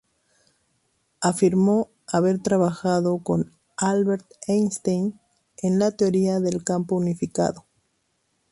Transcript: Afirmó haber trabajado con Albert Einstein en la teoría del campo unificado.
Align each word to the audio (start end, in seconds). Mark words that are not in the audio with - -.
Afirmó 1.19 1.91
haber 2.07 2.39
trabajado 2.39 3.19
con 3.19 3.51
Albert 3.77 4.25
Einstein 4.47 5.19
en 5.61 5.77
la 5.77 5.91
teoría 5.91 6.39
del 6.39 6.63
campo 6.63 6.95
unificado. 6.95 7.65